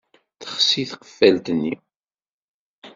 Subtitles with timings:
[0.41, 1.73] Texsi tqeffalt-nni.